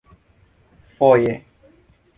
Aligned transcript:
foje 0.99 1.37